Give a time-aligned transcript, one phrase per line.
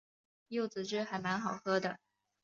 [0.47, 1.99] 柚子汁还蛮好喝的